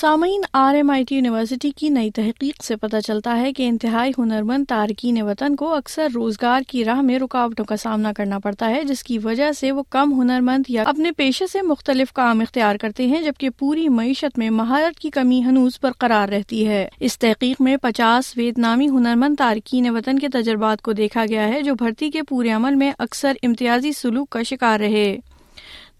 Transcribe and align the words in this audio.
سامعین 0.00 0.42
R 0.56 0.74
M 0.74 0.90
I 0.90 1.02
T 1.08 1.14
university 1.14 1.70
کی 1.76 1.88
نئی 1.94 2.10
تحقیق 2.14 2.62
سے 2.64 2.76
پتہ 2.80 2.96
چلتا 3.06 3.36
ہے 3.40 3.52
کہ 3.52 3.66
انتہائی 3.68 4.12
ہنرمند 4.18 4.64
تارکین 4.68 5.20
وطن 5.22 5.56
کو 5.62 5.72
اکثر 5.74 6.06
روزگار 6.14 6.62
کی 6.68 6.84
راہ 6.84 7.00
میں 7.08 7.18
رکاوٹوں 7.18 7.64
کا 7.68 7.76
سامنا 7.82 8.12
کرنا 8.16 8.38
پڑتا 8.44 8.68
ہے 8.70 8.82
جس 8.88 9.02
کی 9.04 9.18
وجہ 9.24 9.50
سے 9.58 9.72
وہ 9.72 9.82
کم 9.96 10.12
ہنرمند 10.20 10.70
یا 10.70 10.82
اپنے 10.86 11.12
پیشے 11.16 11.46
سے 11.52 11.62
مختلف 11.72 12.12
کام 12.20 12.40
اختیار 12.40 12.76
کرتے 12.82 13.06
ہیں 13.06 13.20
جبکہ 13.22 13.50
پوری 13.58 13.88
معیشت 13.98 14.38
میں 14.38 14.48
مہارت 14.62 14.98
کی 15.00 15.10
کمی 15.18 15.42
ہنوز 15.48 15.78
برقرار 15.82 16.28
رہتی 16.36 16.66
ہے 16.68 16.86
اس 17.00 17.18
تحقیق 17.26 17.60
میں 17.66 17.76
پچاس 17.82 18.36
ویت 18.36 18.58
نامی 18.66 18.88
ہنرمند 18.96 19.36
تارکین 19.38 19.90
وطن 19.96 20.18
کے 20.18 20.28
تجربات 20.40 20.82
کو 20.88 20.92
دیکھا 21.02 21.24
گیا 21.30 21.48
ہے 21.48 21.60
جو 21.62 21.74
بھرتی 21.84 22.10
کے 22.16 22.22
پورے 22.28 22.50
عمل 22.60 22.74
میں 22.84 22.90
اکثر 22.98 23.36
امتیازی 23.46 23.92
سلوک 24.02 24.30
کا 24.38 24.42
شکار 24.54 24.80
رہے 24.86 25.10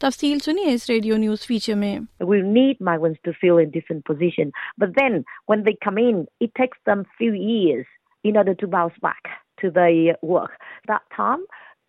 تفصیل 0.01 0.39
سنیے 0.45 0.73
اس 0.75 0.89
ریڈیو 0.91 1.17
نیوز 1.17 1.41
فیچر 1.47 1.75
میں 1.79 1.99
we 2.29 2.41
need 2.43 2.77
migrants 2.89 3.21
to 3.25 3.31
feel 3.41 3.57
in 3.63 3.69
different 3.71 4.05
position 4.07 4.49
but 4.81 4.95
then 4.99 5.21
when 5.49 5.65
they 5.67 5.73
come 5.85 5.97
in 6.01 6.23
it 6.41 6.55
takes 6.59 6.87
them 6.87 7.03
few 7.19 7.33
years 7.33 7.85
in 8.31 8.37
order 8.39 8.53
to 8.61 8.67
bounce 8.77 8.93
back 9.03 9.29
to 9.63 9.71
the 9.79 9.87
work 10.33 10.55
the 10.89 10.97
them 11.17 11.45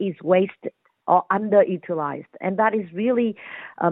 is 0.07 0.25
waste 0.31 0.67
or 1.13 1.21
underutilise 1.69 2.23
and 2.41 2.57
that 2.57 2.73
is 2.81 2.93
really 2.97 3.31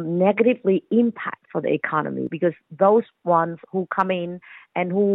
negatively 0.07 0.77
impact 1.01 1.45
for 1.53 1.61
the 1.61 1.71
economy 1.83 2.25
because 2.31 2.61
those 2.79 3.03
ones 3.29 3.63
who 3.73 3.85
come 3.97 4.11
in 4.17 4.37
and 4.81 4.93
who 4.93 5.07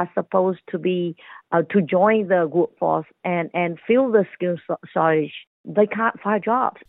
are 0.00 0.04
suppose 0.16 0.56
to 0.72 0.78
be 0.88 1.00
to 1.60 1.80
join 1.92 2.28
the 2.30 2.44
good 2.58 2.78
force 2.80 3.12
and 3.34 3.48
and 3.62 3.80
fill 3.86 4.12
the 4.14 4.20
skill 4.30 4.54
shortage 4.94 5.38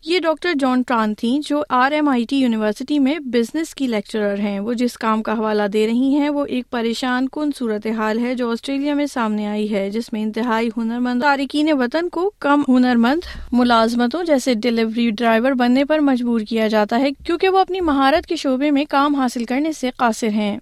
یہ 0.06 0.18
doctor 0.22 0.52
John 0.60 0.82
Tran 0.86 1.14
تھیں 1.18 1.38
جو 1.46 1.62
R 1.78 1.92
M 1.92 2.08
I 2.08 2.24
T 2.28 2.36
university 2.40 2.98
میں 3.06 3.18
business 3.32 3.74
کی 3.74 3.86
lecturer 3.86 4.38
ہیں 4.40 4.58
وہ 4.60 4.72
جس 4.82 4.96
کام 4.98 5.22
کا 5.22 5.32
حوالہ 5.38 5.62
دے 5.72 5.86
رہی 5.86 6.12
ہیں 6.20 6.28
وہ 6.36 6.44
ایک 6.48 6.70
پریشان 6.70 7.26
کن 7.32 7.50
صورتحال 7.58 8.18
ہے 8.24 8.34
جو 8.34 8.50
آسٹریلیا 8.52 8.94
میں 8.94 9.06
سامنے 9.14 9.46
آئی 9.46 9.70
ہے 9.74 9.88
جس 9.90 10.12
میں 10.12 10.22
انتہائی 10.22 10.68
ہنرمند 10.76 11.22
تارکین 11.22 11.72
وطن 11.80 12.08
کو 12.12 12.30
کم 12.46 12.62
ہنرمند 12.68 13.24
ملازمتوں 13.52 14.22
جیسے 14.26 14.54
ڈیلیوری 14.62 15.10
ڈرائیور 15.18 15.52
بننے 15.58 15.84
پر 15.90 15.98
مجبور 16.10 16.40
کیا 16.48 16.68
جاتا 16.76 16.98
ہے 17.00 17.10
کیونکہ 17.26 17.48
وہ 17.48 17.58
اپنی 17.58 17.80
مہارت 17.92 18.26
کے 18.26 18.36
شعبے 18.44 18.70
میں 18.78 18.84
کام 18.90 19.14
حاصل 19.20 19.44
کرنے 19.48 19.72
سے 19.80 19.90
قاصر 19.96 20.30
ہیں 20.34 20.56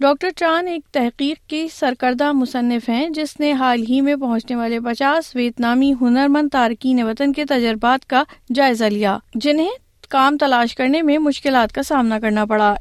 ڈاکٹر 0.00 0.30
چان 0.36 0.68
ایک 0.68 0.82
تحقیق 0.94 1.38
کی 1.50 1.66
سرکردہ 1.74 2.30
مصنف 2.32 2.88
ہیں 2.88 3.08
جس 3.14 3.38
نے 3.40 3.52
حال 3.60 3.82
ہی 3.88 4.00
میں 4.00 4.14
پہنچنے 4.20 4.56
والے 4.56 4.78
پچاس 4.84 5.34
ویت 5.36 5.58
نامی 5.60 5.92
ہنرمند 6.00 6.48
تارکین 6.52 7.02
وطن 7.06 7.32
کے 7.36 7.44
تجربات 7.48 8.06
کا 8.10 8.22
جائزہ 8.54 8.84
لیا 8.94 9.16
جنہیں 9.46 9.68
کام 10.10 10.36
تلاش 10.40 10.74
کرنے 10.74 11.02
میں 11.08 11.16
مشکلات 11.26 11.72
کا 11.74 11.82
سامنا 11.88 12.18
کرنا 12.20 12.44
پڑا 12.52 12.74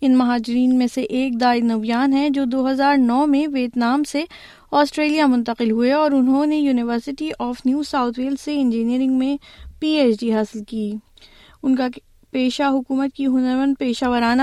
ان 0.00 0.16
مہاجرین 0.18 0.76
میں 0.78 0.86
سے 0.94 1.02
ایک 1.20 1.40
دائر 1.40 1.62
نویان 1.64 2.12
ہیں 2.12 2.28
جو 2.34 2.44
دو 2.52 2.68
ہزار 2.70 2.96
نو 3.06 3.24
میں 3.26 3.46
ویت 3.52 3.76
نام 3.84 4.02
سے 4.10 4.24
آسٹریلیا 4.82 5.26
منتقل 5.30 5.70
ہوئے 5.70 5.92
اور 5.92 6.10
انہوں 6.18 6.46
نے 6.46 6.56
university 6.58 7.30
of 7.48 7.64
New 7.66 7.82
South 7.90 8.18
Wales 8.20 8.36
سے 8.44 8.60
انجینئرنگ 8.60 9.18
میں 9.18 9.36
پی 9.80 9.96
ایچ 10.02 10.20
ڈی 10.20 10.32
حاصل 10.34 10.64
کی 10.68 10.90
ان 11.62 11.76
کا 11.76 11.88
پیشہ 12.32 12.62
حکومت 12.72 13.12
کی 13.16 13.26
ہنرمند 13.26 13.74
پیشہ 13.78 14.04
وارانہ 14.10 14.42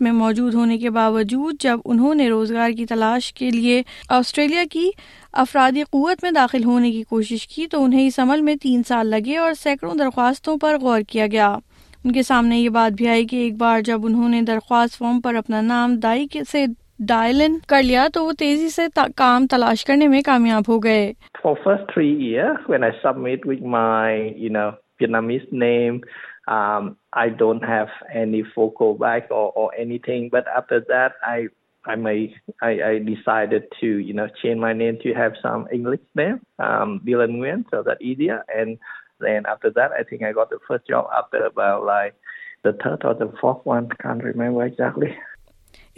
میں 0.00 0.10
موجود 0.12 0.54
ہونے 0.54 0.76
کے 0.78 0.90
باوجود 1.00 1.60
جب 1.60 1.78
انہوں 1.92 2.14
نے 2.14 2.28
روزگار 2.28 2.70
کی 2.76 2.84
تلاش 2.86 3.32
کے 3.34 3.50
لیے 3.50 3.82
آسٹریلیا 4.16 4.62
کی 4.72 4.88
افرادی 5.42 5.82
قوت 5.92 6.22
میں 6.24 6.30
داخل 6.34 6.64
ہونے 6.64 6.90
کی 6.92 7.02
کوشش 7.10 7.46
کی 7.54 7.66
تو 7.74 7.82
انہیں 7.84 8.06
اس 8.06 8.18
عمل 8.20 8.40
میں 8.48 8.54
تین 8.62 8.82
سال 8.88 9.06
لگے 9.10 9.36
اور 9.44 9.52
سینکڑوں 9.62 9.94
درخواستوں 9.98 10.56
پر 10.62 10.76
غور 10.82 11.00
کیا 11.08 11.26
گیا 11.32 11.48
ان 12.04 12.12
کے 12.12 12.22
سامنے 12.30 12.58
یہ 12.58 12.68
بات 12.76 12.92
بھی 12.96 13.08
آئی 13.08 13.26
کہ 13.30 13.36
ایک 13.44 13.56
بار 13.60 13.80
جب 13.86 14.06
انہوں 14.06 14.28
نے 14.28 14.40
درخواست 14.52 14.98
فارم 14.98 15.20
پر 15.24 15.34
اپنا 15.42 15.60
نام 15.72 15.94
دائی 16.02 16.26
سے 16.50 16.64
ڈائل 17.08 17.40
ان 17.44 17.58
کر 17.68 17.82
لیا 17.82 18.06
تو 18.14 18.24
وہ 18.24 18.32
تیزی 18.38 18.68
سے 18.74 18.82
کام 19.16 19.46
تلاش 19.54 19.84
کرنے 19.84 20.08
میں 20.08 20.20
کامیاب 20.26 20.62
ہو 20.68 20.78
گئے 20.82 21.12
آئی 26.46 27.30
ڈونٹ 27.38 27.64
ہنی 28.14 28.42
فو 28.54 28.92
بائک 29.00 29.32
egg 30.08 30.28
but 30.32 30.48
after 30.56 30.78
decide 33.08 33.52
to 33.80 33.86
you 33.86 34.14
know 34.16 34.26
change 34.42 34.60
my 34.60 34.74
name 34.76 34.94
to 35.02 35.10
have 35.18 35.34
some 35.42 35.64
English 35.72 36.00
name 36.20 36.96
دیل 37.06 37.20
ای 37.98 38.14
ڈیٹ 38.18 39.48
آفٹر 39.48 39.68
دنکٹ 39.76 40.54
فسٹ 40.70 40.92
آفٹرلی 40.92 42.20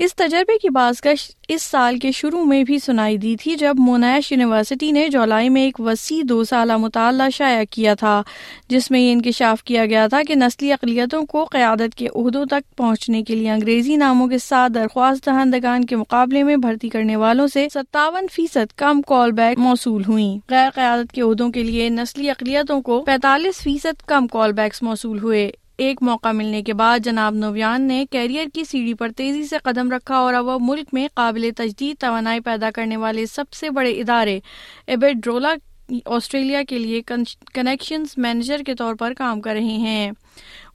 اس 0.02 0.14
تجربے 0.16 0.56
کی 0.62 0.68
باز 0.74 1.00
کش 1.00 1.20
اس 1.54 1.62
سال 1.62 1.98
کے 2.02 2.10
شروع 2.14 2.42
میں 2.44 2.62
بھی 2.66 2.78
سنائی 2.86 3.16
دی 3.24 3.34
تھی 3.40 3.54
جب 3.56 3.76
مونیش 3.80 4.30
یونیورسٹی 4.32 4.90
نے 4.92 5.06
جولائی 5.08 5.48
میں 5.56 5.62
ایک 5.64 5.78
وسیع 5.86 6.20
دو 6.28 6.42
سالہ 6.44 6.76
مطالعہ 6.86 7.28
شائع 7.34 7.62
کیا 7.70 7.94
تھا 7.98 8.20
جس 8.70 8.90
میں 8.90 9.00
یہ 9.00 9.12
انکشاف 9.12 9.62
کیا 9.64 9.84
گیا 9.94 10.06
تھا 10.12 10.22
کہ 10.28 10.34
نسلی 10.34 10.72
اقلیتوں 10.72 11.24
کو 11.26 11.44
قیادت 11.52 11.94
کے 11.98 12.08
عہدوں 12.14 12.44
تک 12.50 12.76
پہنچنے 12.78 13.22
کے 13.24 13.34
لیے 13.34 13.50
انگریزی 13.50 13.96
ناموں 13.96 14.26
کے 14.28 14.38
ساتھ 14.48 14.72
درخواست 14.72 15.26
دہندگان 15.26 15.84
کے 15.92 15.96
مقابلے 15.96 16.42
میں 16.50 16.56
بھرتی 16.66 16.88
کرنے 16.96 17.16
والوں 17.24 17.46
سے 17.52 17.66
ستاون 17.74 18.26
فیصد 18.34 18.76
کم 18.78 19.02
کال 19.08 19.32
بیک 19.38 19.58
موصول 19.68 20.02
ہوئیں 20.08 20.38
غیر 20.50 20.68
قیادت 20.74 21.12
کے 21.12 21.20
عہدوں 21.22 21.50
کے 21.52 21.62
لیے 21.62 21.88
نسلی 22.00 22.30
اقلیتوں 22.30 22.80
کو 22.90 23.02
پینتالیس 23.06 23.62
فیصد 23.64 24.06
کم 24.08 24.26
کال 24.32 24.52
بیکس 24.62 24.82
موصول 24.82 25.18
ہوئے 25.22 25.50
ایک 25.82 26.02
موقع 26.02 26.30
ملنے 26.32 26.62
کے 26.62 26.72
بعد 26.78 26.98
جناب 27.04 27.34
نویان 27.34 27.86
نے 27.88 28.04
کیریئر 28.10 28.44
کی 28.54 28.62
سیڑھی 28.64 28.92
پر 28.98 29.10
تیزی 29.16 29.42
سے 29.48 29.56
قدم 29.64 29.90
رکھا 29.90 30.16
اور 30.16 30.34
اب 30.34 30.46
وہ 30.46 30.58
ملک 30.62 30.88
میں 30.94 31.06
قابل 31.14 31.48
تجدید 31.56 31.96
توانائی 32.00 32.40
پیدا 32.48 32.70
کرنے 32.74 32.96
والے 32.96 33.24
سب 33.26 33.52
سے 33.60 33.70
بڑے 33.78 33.90
ادارے 34.00 34.38
ایبیڈرولا 34.86 35.52
آسٹریلیا 36.16 36.62
کے 36.68 36.78
لیے 36.78 37.00
کنیکشنز 37.54 38.14
مینیجر 38.16 38.62
کے 38.66 38.74
طور 38.74 38.94
پر 38.98 39.12
کام 39.18 39.40
کر 39.40 39.52
رہے 39.60 39.76
ہیں 39.88 40.10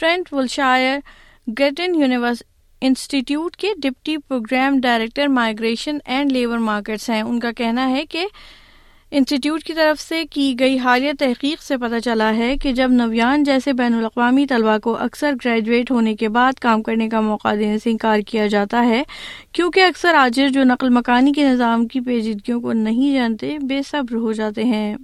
ٹرینٹ 0.00 0.32
ول 0.32 0.46
شاء 0.50 0.76
گیٹن 1.58 1.94
یونیورسٹی 2.00 2.54
انسٹیٹیوٹ 2.86 3.56
کے 3.62 3.72
deputy 3.82 4.16
program 4.28 4.78
director 4.82 5.28
migration 5.38 5.98
and 6.04 6.32
labour 6.32 6.58
markets 6.68 7.08
ہیں 7.10 7.20
ان 7.22 7.40
کا 7.40 7.52
کہنا 7.56 7.88
ہے 7.90 8.04
کہ 8.10 8.24
انسٹیٹیوٹ 9.18 9.62
کی 9.64 9.74
طرف 9.74 10.00
سے 10.00 10.22
کی 10.30 10.54
گئی 10.60 10.78
حالیہ 10.84 11.10
تحقیق 11.18 11.60
سے 11.62 11.76
پتہ 11.80 11.98
چلا 12.04 12.30
ہے 12.36 12.56
کہ 12.62 12.72
جب 12.78 12.92
نویان 12.92 13.42
جیسے 13.44 13.72
بین 13.78 13.94
الاقوامی 13.94 14.46
طلبہ 14.52 14.76
کو 14.82 14.96
اکثر 15.02 15.32
گریجویٹ 15.44 15.90
ہونے 15.90 16.14
کے 16.22 16.28
بعد 16.38 16.58
کام 16.62 16.82
کرنے 16.88 17.08
کا 17.08 17.20
موقع 17.26 17.52
دینے 17.60 17.78
سے 17.84 17.90
انکار 17.90 18.20
کیا 18.30 18.46
جاتا 18.54 18.84
ہے 18.86 19.02
کیونکہ 19.54 19.84
اکثر 19.84 20.14
آجر 20.22 20.48
جو 20.54 20.64
نقل 20.72 20.88
مکانی 20.98 21.32
کے 21.36 21.44
نظام 21.50 21.86
کی 21.92 22.00
پیچیدگیوں 22.06 22.60
کو 22.60 22.72
نہیں 22.80 23.14
جانتے 23.14 23.56
بے 23.68 23.80
صبر 23.90 24.14
ہو 24.14 24.32
جاتے 24.40 24.64
ہیں 24.64 24.96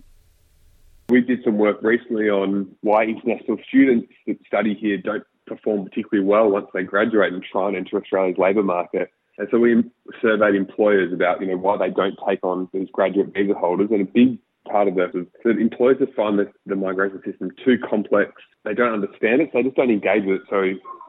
And 9.39 9.49
so 9.51 9.59
we 9.59 9.83
surveyed 10.21 10.55
employers 10.55 11.13
about, 11.13 11.41
you 11.41 11.47
know, 11.49 11.57
why 11.57 11.77
they 11.79 11.89
don't 11.91 12.19
take 12.29 12.45
on 12.45 12.69
these 12.73 12.89
graduate 12.93 13.33
visa 13.33 13.55
holders. 13.55 13.89
And 13.91 14.03
a 14.03 14.05
big 14.05 14.39
part 14.71 14.89
of 14.89 14.95
that 14.97 15.15
is 15.15 15.27
that 15.45 15.59
employers 15.59 15.99
just 15.99 16.13
find 16.13 16.39
the, 16.39 16.51
the 16.67 16.77
migration 16.77 17.23
system 17.25 17.51
too 17.65 17.79
complex. 17.89 18.31
They 18.65 18.75
don't 18.75 18.93
understand 18.93 19.41
it, 19.41 19.51
so 19.53 19.59
they 19.59 19.63
just 19.65 19.77
don't 19.77 19.91
engage 19.91 20.25
with 20.27 20.43
it. 20.43 20.43
So 20.51 20.59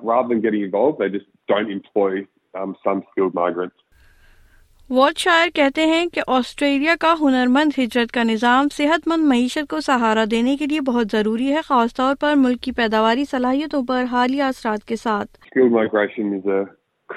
rather 0.01 0.29
than 0.29 0.41
getting 0.41 0.61
involved, 0.63 0.99
they 0.99 1.09
just 1.09 1.25
don't 1.49 1.69
employ 1.69 2.25
um, 2.59 2.75
some 2.83 3.03
skilled 3.11 3.33
migrants. 3.43 3.75
واٹ 4.95 5.17
شاعر 5.17 5.47
کہتے 5.55 5.85
ہیں 5.87 6.05
کہ 6.13 6.21
Australia 6.35 6.93
کا 6.99 7.13
ہنرمند 7.19 7.71
ہجرت 7.77 8.11
کا 8.11 8.23
نظام 8.23 8.67
صحت 8.75 9.07
مند 9.07 9.23
معیشت 9.27 9.69
کو 9.69 9.79
سہارا 9.81 10.23
دینے 10.31 10.55
کے 10.57 10.65
لیے 10.71 10.81
بہت 10.89 11.11
ضروری 11.11 11.51
ہے 11.53 11.61
خاص 11.65 11.93
طور 11.95 12.15
پر 12.19 12.33
ملک 12.37 12.61
کی 12.63 12.71
پیداواری 12.79 13.23
صلاحیتوں 13.29 13.83
پر 13.87 14.03
حالیہ 14.11 14.43
اثرات 14.43 14.83
کے 14.87 14.95
ساتھ 15.03 15.37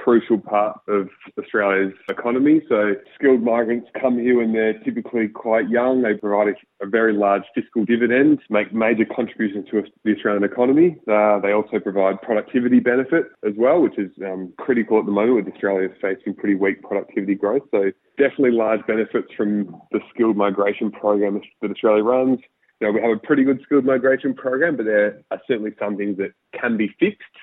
crucial 0.05 0.39
part 0.39 0.79
of 0.89 1.09
Australia's 1.41 1.95
economy. 2.11 2.61
So 2.69 2.95
skilled 3.19 3.43
migrants 3.43 3.89
come 4.01 4.19
here 4.19 4.39
when 4.39 4.53
they're 4.53 4.79
typically 4.81 5.29
quite 5.29 5.69
young. 5.69 6.03
They 6.03 6.15
provide 6.15 6.49
a, 6.81 6.85
a 6.85 6.89
very 6.89 7.13
large 7.13 7.43
fiscal 7.55 7.85
dividend, 7.85 8.41
make 8.51 8.73
major 8.73 9.05
contributions 9.05 9.67
to 9.71 9.83
the 10.05 10.13
Australian 10.15 10.45
economy. 10.45 10.97
Uh, 11.11 11.39
they 11.41 11.53
also 11.53 11.79
provide 11.81 12.21
productivity 12.23 12.81
benefit 12.81 13.25
as 13.47 13.55
well, 13.57 13.81
which 13.81 13.99
is 13.99 14.11
um, 14.25 14.53
critical 14.59 14.99
at 15.01 15.07
the 15.07 15.13
moment 15.13 15.45
with 15.47 15.53
Australia 15.55 15.89
facing 16.01 16.35
pretty 16.35 16.55
weak 16.55 16.83
productivity 16.83 17.35
growth. 17.35 17.63
So 17.71 17.91
definitely 18.19 18.53
large 18.53 18.85
benefits 18.87 19.33
from 19.37 19.65
the 19.93 20.01
skilled 20.15 20.37
migration 20.37 20.91
program 20.91 21.41
that 21.63 21.71
Australia 21.71 22.03
runs. 22.05 22.41
You 22.81 22.87
know, 22.89 22.93
we 22.93 23.01
have 23.01 23.11
a 23.11 23.19
pretty 23.19 23.43
good 23.45 23.61
skilled 23.65 23.87
migration 23.87 24.35
program, 24.35 24.77
but 24.77 24.85
there 24.85 25.23
are 25.31 25.41
certainly 25.49 25.71
some 25.79 25.97
things 25.97 26.19
that 26.19 26.33
can 26.61 26.77
be 26.77 26.89
fixed. 27.01 27.37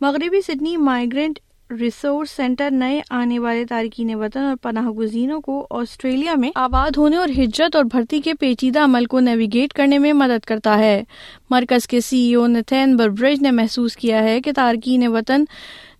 مغربی 0.00 0.40
Sydney 0.46 0.76
migrant 0.88 1.38
resource 1.80 2.30
centre 2.36 2.70
نئے 2.72 3.00
آنے 3.14 3.38
والے 3.38 3.64
تارکین 3.68 4.14
وطن 4.18 4.40
اور 4.42 4.54
پناہ 4.62 4.86
گزینوں 4.98 5.40
کو 5.40 5.66
آسٹریلیا 5.78 6.34
میں 6.40 6.50
آباد 6.58 6.96
ہونے 6.98 7.16
اور 7.16 7.28
ہجرت 7.38 7.76
اور 7.76 7.84
بھرتی 7.92 8.20
کے 8.24 8.32
پیچیدہ 8.40 8.80
عمل 8.84 9.04
کو 9.14 9.20
نیویگیٹ 9.20 9.72
کرنے 9.76 9.98
میں 10.04 10.12
مدد 10.20 10.44
کرتا 10.48 10.76
ہے 10.78 11.02
مرکز 11.50 11.86
کے 11.88 12.00
سی 12.06 12.16
ای 12.18 12.34
او 12.34 12.46
نتھین 12.46 12.96
بربرج 12.96 13.42
نے 13.42 13.50
محسوس 13.58 13.96
کیا 13.96 14.22
ہے 14.24 14.40
کہ 14.44 14.52
تارکین 14.56 15.06
وطن 15.16 15.44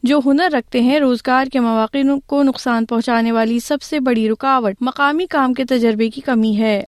جو 0.08 0.20
ہنر 0.26 0.48
رکھتے 0.56 0.80
ہیں 0.82 0.98
روزگار 1.00 1.46
کے 1.52 1.60
مواقع 1.60 2.02
کو 2.28 2.42
نقصان 2.48 2.86
پہنچانے 2.86 3.32
والی 3.32 3.58
سب 3.66 3.82
سے 3.88 4.00
بڑی 4.06 4.28
رکاوٹ 4.30 4.82
مقامی 4.88 5.26
کام 5.30 5.54
کے 5.54 5.64
تجربے 5.68 6.08
کی 6.14 6.20
کمی 6.26 6.56
ہے 6.60 6.82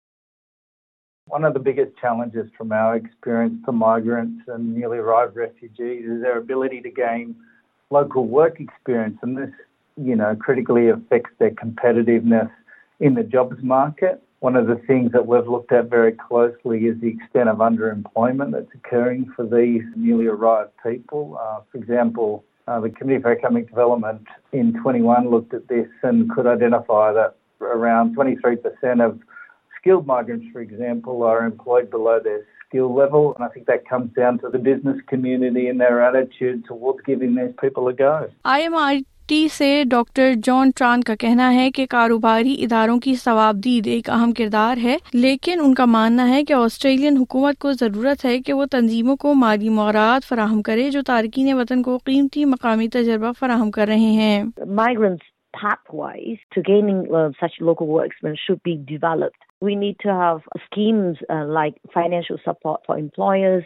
لگو 7.94 8.22
ورک 8.36 8.56
ایگسپیرنسلیس 8.60 9.52
ایگزامپلک 9.96 11.28
ڈیوٹنٹ 11.38 12.42
for 26.90 27.26
example 29.96 31.22
are 31.24 31.42
ample 31.42 32.06
skill 32.68 32.94
level. 32.94 33.34
And 33.34 33.44
I 33.44 33.48
think 33.52 33.66
that 33.72 33.88
comes 33.90 34.12
down 34.20 34.38
to 34.44 34.48
the 34.54 34.58
business 34.68 34.96
community 35.12 35.66
and 35.68 35.80
their 35.80 36.02
attitude 36.08 36.64
towards 36.70 37.00
giving 37.06 37.34
these 37.34 37.54
people 37.66 37.88
a 37.88 37.94
go. 38.06 38.12
IMR 38.58 38.98
T 39.30 39.46
سے 39.52 39.66
ڈاکٹر 39.90 40.30
جان 40.44 40.70
ٹران 40.76 41.00
کا 41.04 41.14
کہنا 41.20 41.52
ہے 41.54 41.70
کہ 41.78 41.84
کاروباری 41.90 42.54
اداروں 42.64 42.98
کی 43.06 43.14
ثوابدید 43.22 43.86
ایک 43.94 44.08
اہم 44.10 44.30
کردار 44.36 44.76
ہے 44.82 44.96
لیکن 45.12 45.60
ان 45.64 45.74
کا 45.80 45.84
ماننا 45.96 46.28
ہے 46.28 46.42
کہ 46.48 46.52
آسٹریلین 46.58 47.16
حکومت 47.16 47.58
کو 47.62 47.72
ضرورت 47.80 48.24
ہے 48.24 48.38
کہ 48.46 48.52
وہ 48.60 48.64
تنظیموں 48.72 49.16
کو 49.24 49.34
مالی 49.42 49.68
مورات 49.80 50.28
فراہم 50.28 50.62
کرے 50.68 50.88
جو 50.90 51.02
تارکین 51.06 51.52
وطن 51.60 51.82
کو 51.88 51.96
قیمتی 52.04 52.44
مقامی 52.54 52.88
تجربہ 52.96 53.32
فراہم 53.40 53.70
کر 53.76 53.86
رہے 53.94 54.10
ہیں 54.22 54.42
Migrants 54.80 55.28
pathways 55.60 56.38
to 56.54 56.62
gaining 56.70 56.98
uh, 57.20 57.28
such 57.42 57.60
local 57.70 57.92
worksmen 57.98 58.34
should 58.46 58.62
be 58.68 58.74
developed 58.94 59.44
We 59.60 59.74
need 59.74 59.96
to 60.00 60.08
have 60.08 60.42
schemes 60.70 61.18
uh, 61.28 61.44
like 61.44 61.74
financial 61.92 62.38
support 62.44 62.82
for 62.86 62.96
employers 62.96 63.64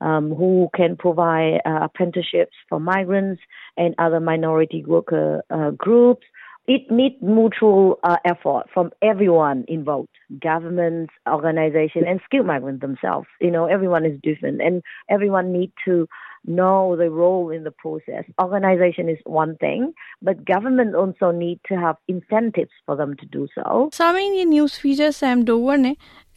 um, 0.00 0.30
who 0.30 0.68
can 0.74 0.96
provide 0.96 1.60
uh, 1.66 1.80
apprenticeships 1.82 2.54
for 2.68 2.78
migrants 2.78 3.42
and 3.76 3.94
other 3.98 4.20
minority 4.20 4.84
worker 4.84 5.42
uh, 5.50 5.70
groups. 5.70 6.26
It 6.68 6.88
needs 6.92 7.16
mutual 7.20 7.98
uh, 8.04 8.18
effort 8.24 8.66
from 8.72 8.92
everyone 9.02 9.64
involved 9.66 10.08
governments, 10.40 11.12
organizations, 11.28 12.04
and 12.08 12.20
skilled 12.24 12.46
migrants 12.46 12.80
themselves. 12.80 13.26
You 13.40 13.50
know, 13.50 13.66
everyone 13.66 14.06
is 14.06 14.16
different, 14.22 14.60
and 14.62 14.80
everyone 15.10 15.52
needs 15.52 15.72
to 15.86 16.06
know 16.46 16.94
the 16.96 17.10
role 17.10 17.50
in 17.50 17.64
the 17.64 17.72
process. 17.72 18.22
Organization 18.40 19.08
is 19.08 19.18
one 19.24 19.56
thing, 19.56 19.92
but 20.22 20.44
government 20.44 20.94
also 20.94 21.32
need 21.32 21.58
to 21.66 21.74
have 21.74 21.96
incentives 22.06 22.70
for 22.86 22.94
them 22.96 23.16
to 23.16 23.26
do 23.26 23.46
so. 23.54 23.88
سامین 23.94 24.32
یہ 24.34 24.44
news 24.44 24.78
feature 24.80 25.10
Sam 25.18 25.44
Dover 25.46 25.76
نے 25.76 25.92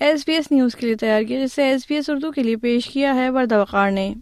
S 0.05 0.23
B 0.27 0.33
S 0.35 0.51
news 0.51 0.75
کے 0.75 0.85
لیے 0.87 0.95
تیار 1.05 1.23
کیا 1.27 1.45
جسے 1.45 1.63
S 1.69 1.85
B 1.89 1.95
S 1.95 2.09
Urdu 2.09 2.31
کے 2.31 2.43
لیے 2.43 2.55
پیش 2.67 2.89
کیا 2.93 3.15
ہے 3.15 3.29
وردہ 3.39 3.61
وقار 3.61 3.91
نے 3.99 4.13